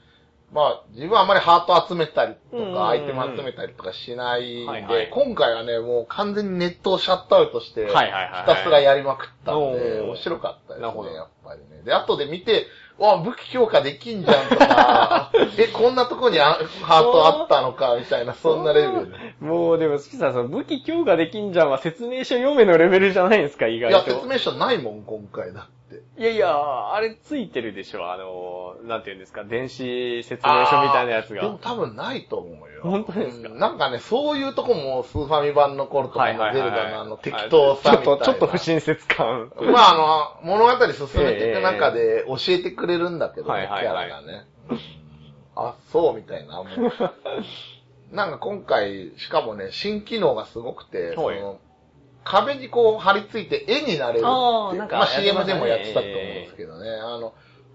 [0.52, 5.10] まあ、自分はあまりハート集めたりとか、アイテム集めたりとかしないんで、はいはい。
[5.12, 11.82] 今回はね、もう完全にネットをシャットアウトして、ひたすらやりまくったんで、面白かったですなるほどね、やっぱりね。
[11.84, 12.68] で、後で見て、
[13.04, 19.18] わ、武器強化できんじゃんとか、 え、こんなとこにあハートあったのか、みたいな、そんなレベルで。
[19.42, 24.12] もうでもスピさん、その武器強化できんじゃんは説明書読めのレベルじゃないですか、意いや、外と。
[24.22, 25.83] 説明書ないもん、今回だって。
[26.16, 31.58] いやいや、あれついてるでしょ、あの、なんていうんですか、電子説明書みたいなやつでもが。
[31.60, 32.82] 多分ないと思うよ。
[32.84, 33.50] 本当ですか？
[33.50, 38.06] うんなんかね、そういうとこもスーファミ版の頃とかのゼルダのあの適あ当さみたいな。
[38.06, 39.52] ちょっと、ちょっと不親切感。
[39.62, 44.46] まああの、物語進めていく中で教えてくれるんだけどね、はいはいはいキャラがね。
[45.56, 46.58] あ、そうみたいな。
[46.58, 46.66] も
[48.12, 51.58] うなんか今回、しかもね、新機能がすごくて、そはいの
[52.24, 54.24] 壁にこう貼り付いて絵になれるっていう。
[54.24, 56.90] まあ CM でもやってたと思うんですけどね。
[56.90, 57.34] あの、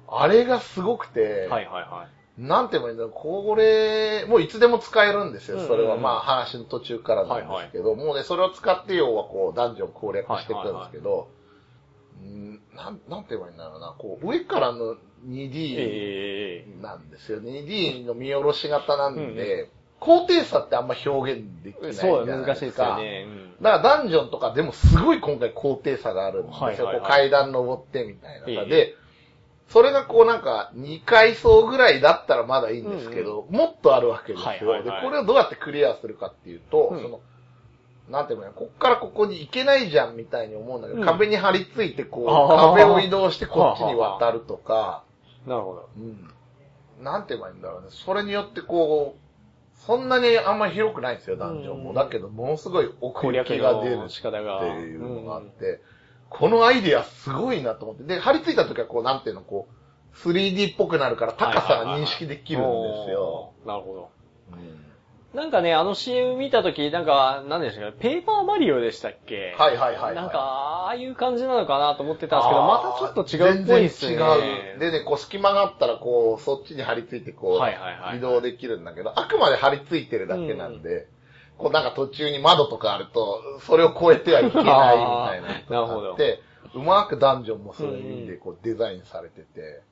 [0.08, 2.18] あれがすごくて、はいはいはい。
[2.40, 5.58] なんて言えばいいんだろう、これ、もういつでも使えるんですよ。
[5.66, 11.28] それはまあ話の途中からなんですけど、もうね、それを使って要はこう、ダンジョン攻略していくんですけど、
[12.22, 17.40] うんなん、なんて言えばいいんだろうな、こう、上からの 2D ええなんですよ。
[17.40, 22.88] 2D の見下ろし型なんで、高低差ってあんま表現できないじゃそう、ない難しいですすでか。
[22.90, 23.26] よね。
[23.28, 26.64] うんだからダンジョンとかでもすごい今回高低差があるんですよ。
[26.64, 28.94] はいはいはい階段登ってみたいなで、
[29.68, 37.20] それがこうなんか2階層ぐらいだったらまだいいんですけど、もっとあるわけですよ、はいはいはいで、これをどうやってクリアするかっていうと、うんその、
[38.08, 45.02] なんていうのこっからここに行けないじゃんみたいに思うんだけど、うん壁に張り付いてこう、壁を移動してこっちに渡るとか、
[45.46, 45.88] なるほど。
[45.96, 46.30] うん。
[47.04, 47.88] なんて言えばいいんだろうね。
[47.90, 49.27] それによってこう、
[49.78, 51.90] そんなにあんまり広くないんですよ、ダンジョンも。
[51.90, 54.66] うんだけど、ものすごい奥行きが出るって仕方が。
[54.78, 55.80] いうのがあって、
[56.28, 58.02] このアイディアすごいなと思って。
[58.04, 63.52] で、張り付いた時はこう、なんていうの、こう、3D っぽくなるから高さが認識できるんですよ。
[63.66, 64.10] なるほど。
[64.52, 64.87] うん
[65.34, 69.54] なんかね、あの CM 見たとき、なんか、なんでしたっけ、ペーパーマリオでしたっけ？
[69.58, 70.14] はいはいはいはい。
[70.14, 74.16] なんか、ああいう感じなのかなと思ってたんですけど、またちょっと違うっぽいっすね。
[74.16, 74.78] 全然違う。
[74.78, 81.08] でね、こう隙間があったら、こう、そっちに張り付いて、こう、はいはいはい移動できるんだけど、あくまで張り付いてるだけなんで、
[81.58, 86.40] こうなんか途中に窓とかあると、それを越えてはいけないみたいなの があって、
[86.74, 89.82] うまくダンジョンもそういう意味でこうデザインされてて、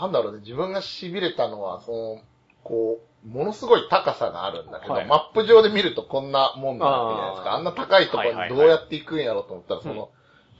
[0.00, 2.18] なんだろうね、自分が痺れたのは、その、
[2.64, 5.06] こう、ものすごい高さがあるんだけど、はい。
[5.06, 7.52] マップ上で見るとこんなもんなわけじゃないですか。
[7.54, 10.10] あんな高いところにどうやって行くんやろうと思ったら、その、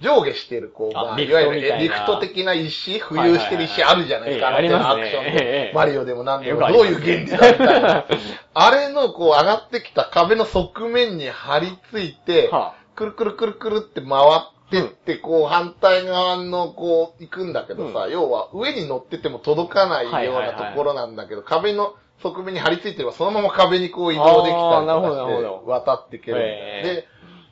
[0.01, 5.75] 上下してる、こう、まあ、いわゆるリフト的な石、浮遊してる石あるじゃないですか、あのアクション。
[5.75, 8.05] マリオでも何でも、どういう原理だみたいな。
[8.55, 21.95] あれの、こう、上がってきた壁の側面に張り付いて、はくるくるくるくるって回ってって、こう、反対側の、こう、行くんだけどさ、要は、上に乗ってても届かないようないところなんだけど、壁の
[22.25, 27.07] 側面に張り付いてれば、そのまま壁にこう移動できたりとかして渡っていけるで、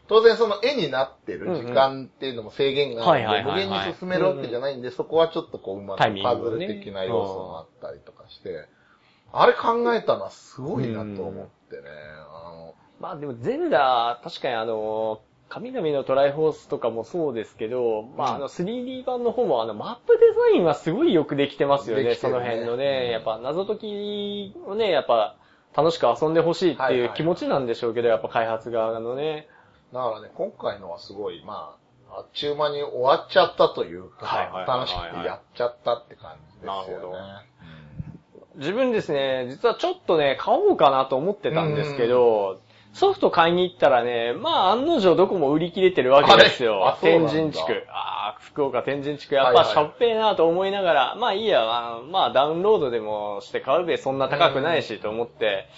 [0.08, 8.66] 当然その絵になってる時間っていうのも制限があるんで、無限に進めるわけじゃないんで、そこはちょっとこう、うまくパズル的な要素もあったりとかして、
[9.32, 11.82] あれ考えたのはすごいなと思ってね。
[12.34, 15.20] あのまあでもゼルダ、確かにあの、
[15.52, 22.14] 神々のトライフォースとかもそうですけど、まああの 3D 版の方もあのマップデザインはすごいよくできてますよね、ね。
[22.14, 22.78] その辺のうん。
[22.78, 23.10] ね。
[23.10, 25.36] やっぱ謎解きをね、やっぱ
[25.76, 29.46] 楽しく遊んでほしいってはいう気持ちなんでしょうけど、やっぱ開発側のね。
[29.92, 31.76] だからね、今回のはすごい、ま
[32.10, 34.78] あ、あっちゅう間に終わっちゃったというか、はいはいはいはい。
[34.78, 36.88] 楽しくてやっちゃったって感じですよね。
[36.88, 37.18] なるほど。
[38.56, 42.61] 自分ですね、実はちょっとね、買おうかなと思ってたんですけど、
[42.92, 46.98] ソフト買いに行ったらね、まあ案の定どこも売り切れてるわけですよ。
[47.00, 47.84] 天神地区。
[47.88, 49.34] ああ、福岡天神地区。
[49.34, 51.62] やっぱしょっぺーなと思いながら、まあいいや、
[52.10, 55.68] まあダウンロードでもして買うべ、そんな高くないしと思って、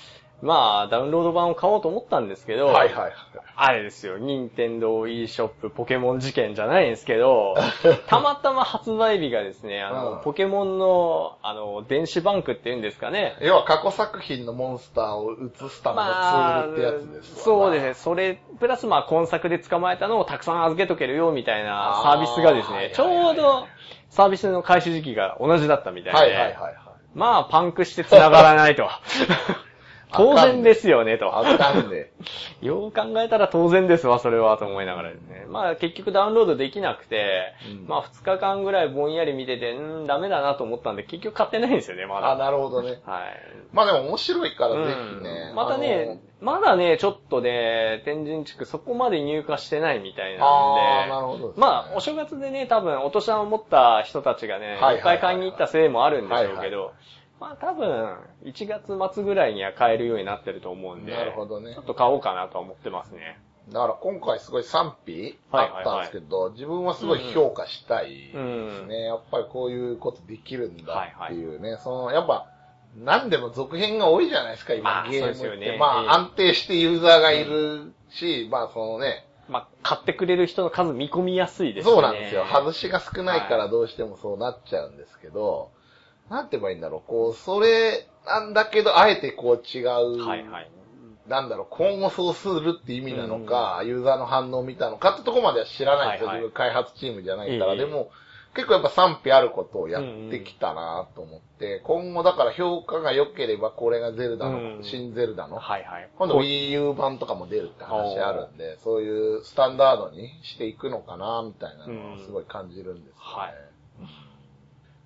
[0.44, 3.12] まあダウンロード版を買おうと思ったんですけど、はいはいはい。
[3.57, 7.54] あれですよ、任天堂 e ショップポケモン事件じゃないんですけど、
[8.09, 13.37] たまたま発売日がですね、あの、うんポケモンの、あの、電子バンクって言うんですかね。
[13.40, 17.94] 要は過去作品のモンスターを映すためのツールってやつですわなそうですね。
[17.94, 23.66] それ、プラスまあ今作で捕まえたのをたくさん預けとけるよみたいなサービスがですね、ちょうど
[24.11, 26.74] サービスの開始時期が同じだったみたいで、はいはいはいはい。
[27.14, 28.88] まあパンクして繋がらないと。
[30.12, 31.38] 当然ですよね、と。
[31.38, 32.12] あかんで。
[32.62, 35.44] よう考えたら当然ですわ、それは、と思いながらですね。
[35.48, 42.32] まあ結局ダウンロードできなくて、うんまあ2日間ぐらいぼんやり見てて、んーダメだなと思ったんで、結局買ってないんですよね、まだ。
[42.32, 43.00] あ、なるほどね。
[43.04, 43.40] はい。
[43.72, 45.48] まあでも面白いからぜひね。
[45.50, 56.92] うんまたね、まだね、ちょっとね、天神地区そこまで入荷してないみたいあなんで、ーなるほどねまあ、お正月でね、多分、お年玉を持った人たちがね、はいはいはいいっぱい買いに行ったせいもあるんでしょうけはいど、
[57.40, 63.38] まあ多分、1月末ぐらいには買えるようになってると思うんで、なるほどねちょっと買おうかなとは思ってますね。
[63.70, 69.04] だから今回すごい賛否はいはいはいあったんですけど、自分はすごい評価したいですうんね。
[69.04, 71.78] やっぱりこういうことできるんだはいはいっていうね。
[71.82, 72.46] その、やっぱ、
[72.96, 75.56] 何でも続編が多いじゃないですか、今、まあゲームって。
[75.56, 81.92] ねまええあ安定してユーザーがいるし、まあそのね、まあ、買ってくれる人の数見込みやすいですね。
[81.92, 82.44] そうなんですよ。
[82.50, 85.70] 外しが少ないからどうしてもそうなっちゃうんですけど、
[86.30, 87.08] なんて言えばいいんだろう。
[87.08, 90.70] こう、それなんだけど、あえてこう違う、はいはい。
[91.28, 96.28] なんだろう、今後そうするって意味なのか、ユーザーの反応を見たのかってとこまでは知らないんですよ。
[96.28, 97.72] はいはい開発チームじゃないから。
[97.72, 98.10] ええでも、
[98.54, 106.08] 結構やっぱ賛否あることをやってきたなと思って、今後だから評価が良ければこれがゼルダの、うん新ゼルダの、はいはい。
[106.16, 113.20] 今度 Wii U 版とかも出るって話あるんで、そういうスタンダードにしていくのかなみたいなのをすごい感じるんですよね。
[113.22, 113.54] はい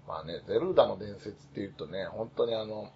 [0.09, 2.91] まあね、ゼルダの伝説っていうとね、本当にあの、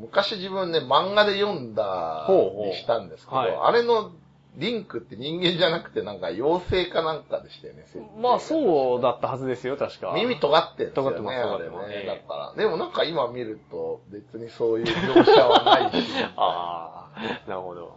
[0.00, 4.12] 昔自分ね、漫画で読んだほうほうりしたんですけど、はいあれの
[4.56, 7.84] リンクって人間じゃなくてなんか妖精かなんかでしたよね、
[8.18, 10.12] まあ、そうだったはずですよ、確か。
[10.14, 11.94] 耳尖ってんですよね、尖ってます尖ってますね。
[11.94, 12.62] ええだから。
[12.62, 16.08] でもなんか今見ると別にそういう描写はないし。
[16.36, 17.96] ああ、なるほど。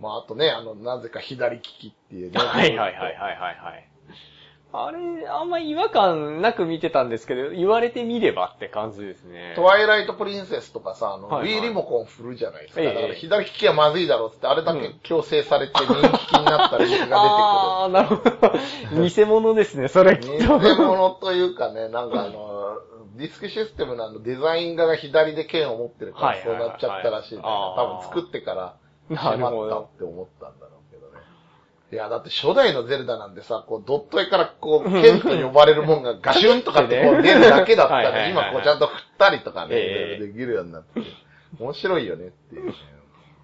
[0.00, 2.38] まああとね、あの、なぜか左利きっていうね。
[2.38, 3.88] はいはいはいはいはいはい。
[4.84, 9.54] あれ、あんま違和感なく見てたんですけど、言われてみればって感じですね。
[9.56, 12.80] トワイライトプリンセスとかさ、あの、はいはい Wii リモコン振るじゃないですか。
[12.82, 19.02] ええだから左利きはまずいだろうって、あれだけ強制されて人気になったリンクがああ、なるほど。
[19.02, 20.18] 偽物ですね、それ。
[20.18, 22.78] 偽物というかね、なんかあの、
[23.16, 28.76] ディスクシステムのあのデザイン画が左で剣を持ってるからそうなっちゃったらしいんだけど、あー多分作ってから
[29.08, 30.75] なしまるほどったって思ったんだろう。
[31.92, 39.76] いや、だって初代のゼルダなんてさ、こう、ドット絵からこう、剣と呼ばれるもんが ガシュンとかってこう出るだけだったら、今こうちゃんと振ったりとかね、
[40.18, 41.00] できるようになって、
[41.60, 42.74] 面白いよねっていうね。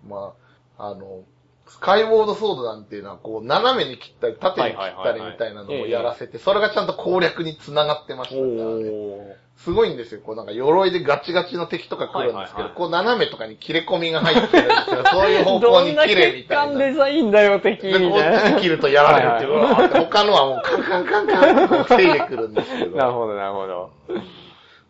[0.09, 0.35] ま
[0.79, 1.21] あ、あの、
[1.67, 9.37] スカイウォードソードなんていうのは、こう、斜めに切ったり、縦に切ったりみたいなのをやらせて、それがちゃんと攻略に繋がってましたからね。
[9.63, 10.21] おすごいんですよ。
[10.21, 15.05] こうなんか鎧でガチガチの敵とか来るんですけど、はいはいはいこう斜めとかに切れ込みが入ってるんですよ。
[15.11, 16.65] そういう方向どんなに切れみ血たいな。
[16.67, 18.39] 管デザインだよ、敵、みで、こたいな。
[18.39, 19.53] っち切るとやられるっていう。
[19.53, 22.97] はいはい他のはもうカンカンカンカンってこう防いでくるんですけど。
[22.99, 23.91] なるほど、なるほど。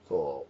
[0.09, 0.47] そ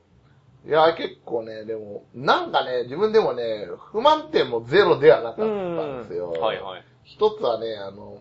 [0.66, 0.68] う。
[0.68, 6.30] いや、結構ね、でも、なんかね、自分でもね、不満点もゼロではなかったんですよ。
[6.30, 6.84] はいはい。
[7.04, 8.18] 一つはね、あの、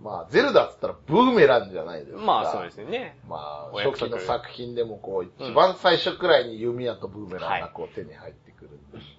[0.00, 2.18] まあ、ゼルダっつったらブーメランじゃないですか。
[2.18, 3.18] まあそうですよね。
[3.28, 8.70] まあ、初期の作品でもこう、一番最初くらいに弓矢とブーメランがこう手に入ってくる。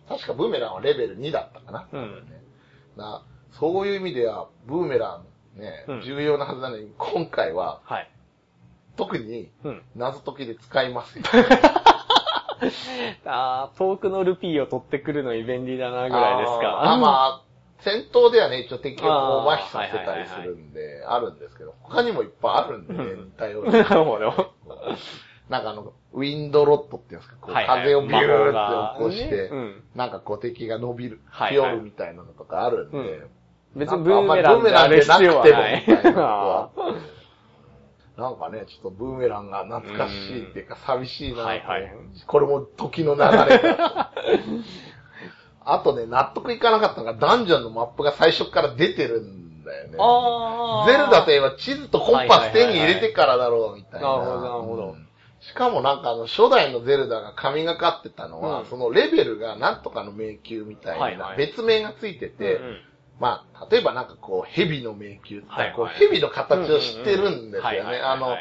[0.08, 1.88] 確かブーメランはレベル2だったかな。
[1.92, 2.42] うんね
[2.96, 5.22] なそういう意味では、ブーメラ
[5.56, 8.10] ンね、うん重要なはずなのに、今回ははい。
[8.96, 9.82] 特にうん。
[9.96, 11.26] 謎解きで使いますよ。
[13.26, 16.92] あー遠くのルピーを取ってくるのに便利だなぐらいですか。
[16.92, 17.42] あーまあ、
[17.82, 23.26] 戦闘ではね、一応敵をこう麻痺させたりするんで、あるんですけど、他にもいっぱいあるんでね、うん。
[23.26, 23.72] 似たような。
[23.72, 24.52] なるほど。
[25.50, 27.82] なんかあの、ウィンドロットっていうんですか、こうはいはい。
[27.84, 29.52] 風をビューって起こして、
[29.96, 33.30] なんかこう敵が伸びる、はいピョルみたいなのとかあるんで、うん
[33.76, 35.84] 別にブーメランである必要はない。
[35.86, 36.02] ブーメランでなくても。
[36.02, 36.96] みたいなことは
[38.20, 41.92] なんかね、ちょっとブーメランが懐かしいっていうか寂しいなと、はいはい
[42.28, 43.62] これも時の流れ。
[45.74, 49.92] あとね、納得いかなかったのが、ダンジョンのマップが最初から出てるんだよね。
[50.88, 54.18] ゼルダといえば地図とコンパス手に入れてからだろうみたいな。
[54.18, 54.84] なるほどなるほど。
[54.92, 55.08] うん。
[55.42, 58.66] しかもなんかあの、初代のゼルダが神がかってたのは、うん。
[58.68, 61.38] そのレベルがなんとかの迷宮みたいなはいはい。
[61.38, 62.82] 別名がついてて、うんうん。
[63.20, 68.00] まあ、例えばなんかこう、蛇の迷宮って、こう蛇の形を知ってるんですよね。
[68.00, 68.38] あの、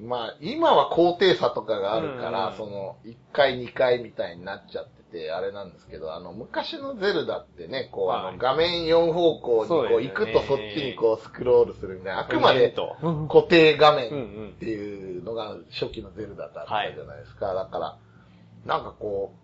[0.00, 8.38] まあ、今は高低差とかがあるから、うんその、1回2回みたいになっちゃってて、あれなんですけど、あの、昔のゼルダってね、こう、あの、はい。
[8.38, 12.96] 画面4方向にこう、行くとそっちにこう、スクロールするみたいな、あくまでと。
[13.28, 17.54] 固定画面んっていうのが初期のゼルダだったじゃないですか。
[17.54, 17.98] だから、
[18.64, 19.42] なんかこう、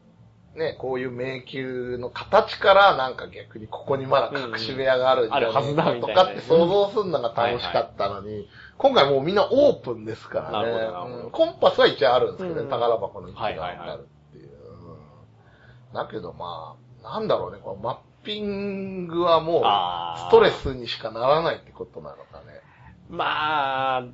[0.58, 11.30] ね、こういう迷宮の形からなんか逆にここにまだ隠し部屋があるんじゃないとかって想像するのが楽しかったのに、今回もうみんなオープンですからね。
[11.30, 12.68] コンパスは一応あるんですけどね、うん。
[12.68, 14.17] 宝箱の位置がはいはいはいあるってい
[15.94, 22.60] だけどまあ、なんだろうね、このマッピングはもうストレスにしかならないってことなのかね。
[23.08, 24.04] まあ、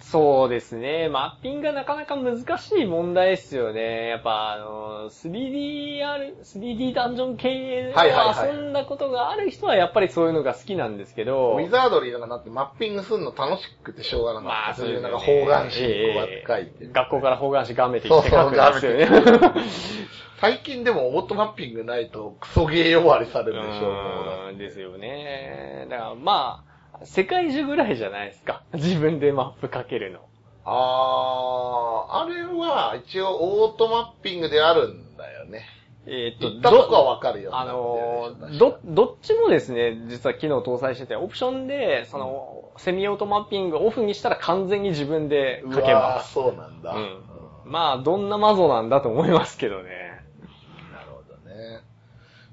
[0.00, 1.08] そうですね。
[1.08, 4.08] マッピングがなかなか難しい問題ですよね。
[4.08, 14.48] やっぱ、あの、3DR、3D ダンジョン系をはいはいはい遊んだことがある人はやっぱりそういうのが好きなんですけど、ウィザードリーなんかなってマッピングするの楽しくてしょうがなかった。
[14.48, 15.08] まあ、そうですよね。
[15.08, 16.88] なんか方眼紙にこうやってええ書いて。
[16.92, 19.08] 学校から方眼紙がめてきて書くんですよね。
[20.40, 24.02] 最近でもオートマッピングないとクソゲー呼ばわりされるでしょう、もう
[24.48, 25.86] うーんですよね。
[25.90, 26.64] だからま
[27.00, 28.62] あ、世界中ぐらいじゃないですか。
[28.74, 30.20] 自分でマップかけるの。
[30.64, 35.64] あー、あれは一応オートマッピングであるんだよね。
[36.08, 46.32] えー行ったとこはわかるようになあのるでしょど、どっちもですね、実は機能搭載してて、オプションで、その、セミオートマッピングオフにしたら完全に自分で確かかけます。
[46.34, 46.92] そうなんだ。
[46.92, 47.22] うんうん
[47.64, 50.05] まあ、どんなマゾなんだと思いますけどね。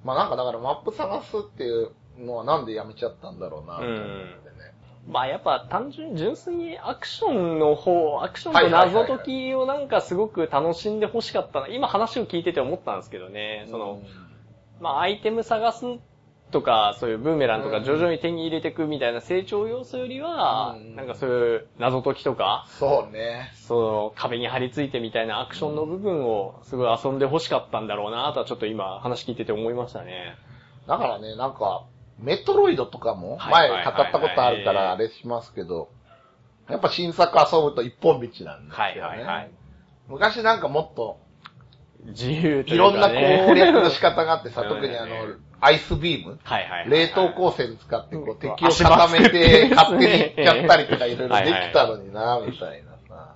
[0.04, 4.74] まあなんかだからマップ探すっていうのはなんでやめちゃったんだろうな、と思ってね。
[5.08, 11.68] まあやっぱ単純に純粋にアクションの方、アクションとはいはいはいはい謎解きをなんかすごく楽しんで欲しかったな。
[11.68, 14.02] 今話を聞いてて思ったんですけどね、その、
[14.80, 15.86] まあアイテム探す
[16.54, 23.52] とか、そういうブーメランとかうん徐々に手に入れていくみたいな成長要素よりは、うんなんかそういう謎解きとか、そうね。
[23.56, 30.36] その壁に張り付いてみたいなアクションの部分をすごい遊んで欲しかったんだろうなとはちょっと今話聞いてて思いましたね。
[30.88, 31.86] だからね、なんか、
[32.20, 35.90] メトロイドとかも、前はいはいはいはい語ったことあるからあれしますけど、
[36.70, 38.76] やっぱ新作遊ぶと一本道なんですよね。
[38.76, 39.52] はいはいはい。
[40.08, 41.20] 昔なんかもっと、
[42.06, 43.46] 自由といいうろんなかね。
[43.48, 45.16] 攻略の仕方があってさ、 うん特にあの、
[45.64, 46.40] アイスビーム？
[46.44, 46.90] はいはいはい。
[46.90, 53.36] 冷凍光線使ってこう敵を固めて 勝手に行っちゃったりとかいろいろできたのにな、みたいなさ。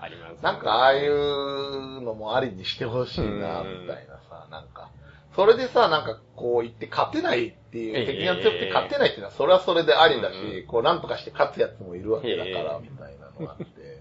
[0.00, 0.38] ありますね。
[0.42, 4.90] なんかああいうのもありにしてほしいな、うんみたいなさ、なんか。
[5.36, 14.00] それでさ、なんかこう言って勝てないっていう、ええ敵が強くて勝てないっていうのはそれはそれでありだし、うんこうなんとかして勝つやつもいるわけだから、ええみたいなのがあって。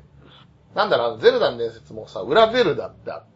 [0.73, 3.28] なんだろう、あのゼルダの伝説もさ、裏ゼルダってあって、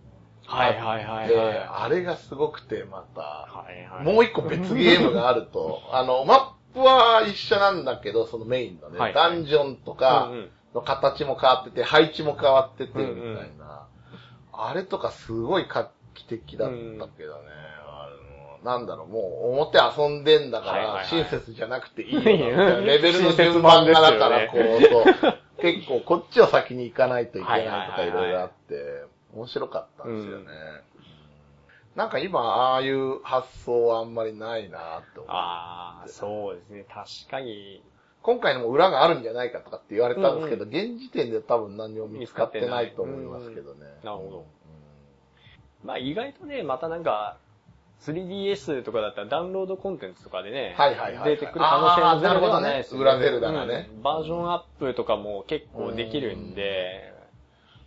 [0.45, 1.58] はいはいはいではい。
[1.58, 4.06] あれがすごくて、また、はいはい。
[4.06, 9.13] もう一個別ゲームがあると、 あの、マップは一緒なんだけど、そのメインのね、はい。
[9.13, 10.49] ダンジョンとかうんうん。
[10.73, 13.88] の形も変わってて、配置も変わってて、みたいな。
[14.51, 16.73] あれとかすごい画期的だった
[17.08, 17.41] けどね。
[17.86, 18.08] あ
[18.63, 30.46] のなんだろう、もう表遊んでんだから、親切じゃなくていいよなみたい レベルの順番がだから、こ親う、 結構こっちを先に行かないといけないとかいろいろあって、面白かったんですよね。
[31.96, 35.25] なんか今、ああいう発想はあんまりないなって思う。
[35.29, 36.86] ああ、そうですね。
[36.90, 37.84] 確かに。
[38.23, 43.81] 今回のも裏があるんじゃないかとかって言われたんですけど、現時点で多分何も見つかってないと思いますけどね。
[44.04, 44.38] なるほど。
[45.84, 45.88] うん。
[45.88, 47.38] まあ意外とね、またなんか、
[48.02, 51.29] 3DS とかだったらダウンロードコンテンツとかでね、はいはいはいはい。
[51.31, 53.90] 出てくる可能性もゼロではないですよあーなるほどね裏ゼルダがね。
[53.94, 54.02] うん。
[54.02, 57.12] バージョンアップとかも結構できるんで、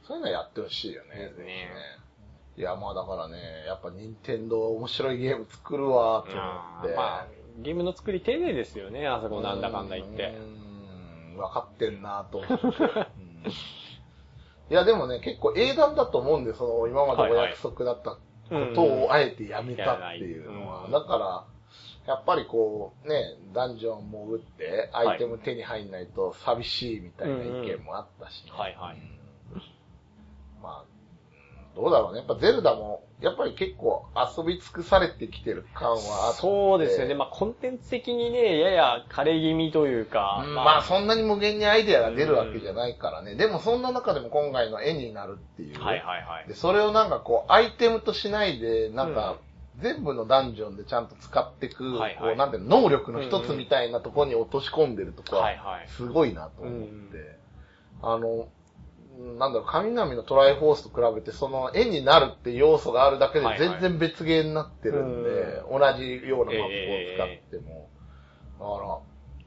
[0.06, 1.16] そういうのやってほしいよね。
[1.16, 1.68] ですね
[2.56, 6.42] いや、まあだからね、やっぱ任天堂面白いゲーム作るわ、と思
[6.84, 6.96] って。
[6.96, 7.26] まあ、
[7.58, 10.22] ゲームの作り丁寧ですよね、あそこなんだかんだ言って。
[10.22, 11.36] うーん。
[11.36, 12.56] 分かってんなと思って。
[12.56, 13.44] うん
[14.68, 18.18] いや、でもね、結構英断だと思うんで、その、今までお約束だったこ
[18.74, 20.84] とをあえてやめたっていうのは。
[20.86, 21.44] うんだから、
[22.06, 29.15] やっぱりこう、ね、ダンジョン潜って、アイテム手に入んないと寂しいみたいな意見もあったしね、はいはいうんまあ、うん
[31.76, 32.20] どうだろうね。
[32.20, 35.96] やっぱゼルダも、やっぱり結構遊び尽くされてきてる感は
[36.28, 36.40] あって。
[36.40, 37.14] そうですよね。
[37.14, 40.42] まあ、コンテンツ的にね、やや枯れ気味というか。
[40.46, 43.34] うんまあそんなに無限にアイデアが出るわけじゃないからね。
[43.34, 45.82] でもそんな中でも今回の絵になるっていう。
[45.82, 46.54] はいはいはいで、。
[46.54, 49.36] それをなんかこう、アイテムとしないで、なんか、
[49.78, 57.18] 全部のダンジョンでちゃんと使っていく、はいはいこう、なんていうの、能力の一つみたいなところに落とし込んでるとこははいはい、すごいなと思って。
[57.18, 57.36] うん
[58.02, 58.48] あの、
[59.38, 67.88] なんだろう、神々のトライフォースと比べて、その絵になるって要素があるだけではいはい全然別ゲーになってるんで、同じようなマップを使っても。
[68.58, 68.98] だから、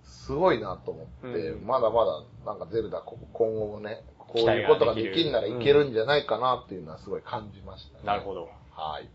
[0.04, 8.04] すごいなと思って、うんまだまだ、なんかゼルダ、こ今後もね、こういうことができるならいけるんじゃないかなっていうのはすごい感じましたね。
[8.06, 8.50] なるほど。
[8.72, 9.10] はい。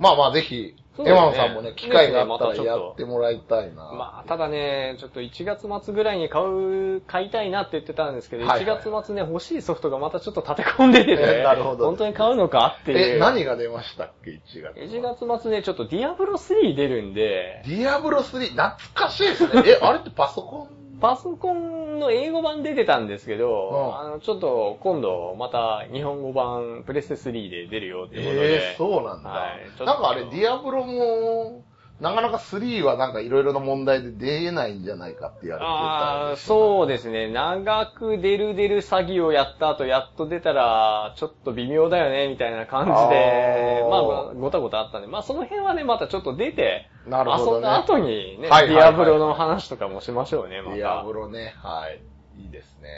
[0.00, 3.92] まあまあ、ぜひ、エマンさんもね、機会があったらやってもらいたいな。
[3.92, 13.16] まあ、ただね、ちょっと1月末ぐらいに買う、買いたいなって言ってたんですけど、はいはい1月末ね、欲しいソフトがまたちょっと立て込んでてね、えなるほど本当に買うのかっていう。
[13.16, 14.40] え、何が出ましたっけ、1
[14.74, 14.78] 月。
[14.78, 19.62] 1月末ね、ちょっとディアブロ3出るんで、ディアブロ3、懐かしいですね。
[19.66, 28.72] え、あれってパソコンパソコンの英語版出てたんですけど、うんあの、ちょっと今度また日本語版プレステ3で出るよっていうことで。
[28.72, 29.30] えー、そうなんだ。
[29.30, 31.64] はいなんかあれ、ディアブロも、
[32.00, 36.36] なかなか3はなんかいろいろな問題で出ないんじゃないかって言われてたああ、う。
[36.36, 37.30] そうですね。
[37.30, 50.76] 長く出る出る詐欺をやった後、やっと出たら、ちょっと微妙だよね、みたいな感じであ、ーまあ、ごたごたあったんで、まあ、その辺はね、またちょっと出て、なるほどね遊んだ後にね、はいはいはいディアブロの話とかもしましょうね、また。
[50.76, 52.00] ディアブロね、はい。
[52.42, 52.88] いいですね。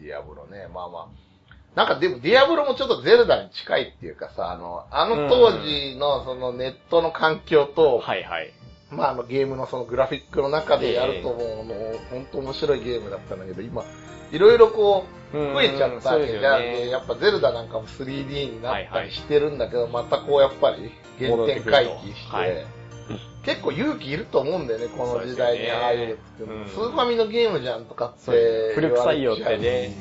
[0.00, 1.08] ディアブロね、まあまあ。
[1.74, 8.52] なんかでもディアブロもちょっとゼルダに近いっていうかさ、あの、あの当時のそのネットの環境と、はいはい。
[8.90, 11.74] まああのゲームのそのグラフィックの中でやると思うの、
[12.10, 13.84] 本当面白いゲームだったんだけど、今、
[14.30, 16.08] いろいろこう、うん増えちゃったわけじゃん。
[16.08, 22.75] そうですよねでやっぱゼルダなんかも 3D になったりしてるんだけど、またこうやっぱり原点回帰して、はい
[23.44, 28.72] 結構勇気いると思うんだよね、この時代にああいうのスーファミのゲームじゃんとかって。
[28.74, 29.94] 古臭いよってね。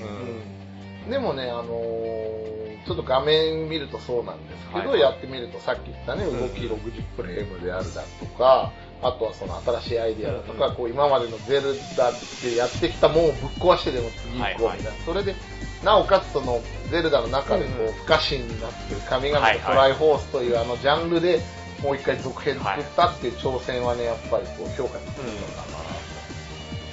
[1.05, 1.11] うん。
[1.11, 6.39] でもね、あのーちょっと画面見るとそうなんですけど、はいやってみるとさっき言ったね、うん。
[6.39, 14.89] 動き60フレームであるだとか、あとはその新しいアイディアだとか、こう今までのゼルダってやってきたもんをぶっ壊してでも次行こうみたいな。
[14.91, 14.99] はい。
[15.03, 15.35] それで、
[15.83, 21.41] なおかつそのゼルダの中でこう不可侵になってる神々のトライフォースというあのジャンルで
[21.81, 25.85] もう一回続編作ったっていう挑戦はね、やっぱりこう評価につくのかなと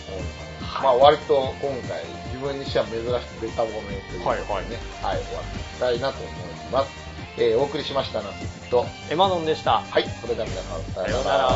[0.08, 0.82] 思います。
[0.82, 3.06] まあ割と今回自分にしては珍し
[3.38, 3.72] くベタ褒め
[4.08, 6.34] ということでね、はいはい、終わっていきたいなと思い
[6.72, 6.90] ます。
[7.38, 8.34] えーお送りしましたのは、
[8.70, 9.80] と、エマノンでした。
[9.80, 11.48] はい、それでは皆さんさようなら